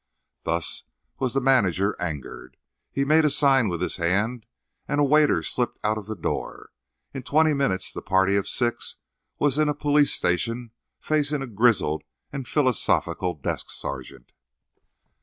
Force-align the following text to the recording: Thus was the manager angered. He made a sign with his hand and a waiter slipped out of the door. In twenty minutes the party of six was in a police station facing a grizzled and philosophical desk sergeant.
Thus 0.45 0.85
was 1.19 1.35
the 1.35 1.41
manager 1.41 1.95
angered. 1.99 2.57
He 2.91 3.05
made 3.05 3.23
a 3.23 3.29
sign 3.29 3.69
with 3.69 3.81
his 3.81 3.97
hand 3.97 4.47
and 4.87 4.99
a 4.99 5.03
waiter 5.03 5.43
slipped 5.43 5.77
out 5.83 5.95
of 5.95 6.07
the 6.07 6.15
door. 6.15 6.71
In 7.13 7.21
twenty 7.21 7.53
minutes 7.53 7.93
the 7.93 8.01
party 8.01 8.35
of 8.35 8.47
six 8.49 8.95
was 9.37 9.59
in 9.59 9.69
a 9.69 9.75
police 9.75 10.11
station 10.11 10.71
facing 10.99 11.43
a 11.43 11.45
grizzled 11.45 12.03
and 12.33 12.47
philosophical 12.47 13.35
desk 13.35 13.69
sergeant. 13.69 14.31